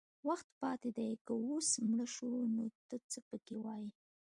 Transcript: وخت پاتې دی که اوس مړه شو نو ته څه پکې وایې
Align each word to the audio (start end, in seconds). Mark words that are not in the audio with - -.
وخت 0.27 0.47
پاتې 0.61 0.89
دی 0.97 1.09
که 1.25 1.33
اوس 1.45 1.67
مړه 1.89 2.07
شو 2.15 2.31
نو 2.55 2.65
ته 2.87 2.95
څه 3.11 3.19
پکې 3.29 3.55
وایې 3.63 3.89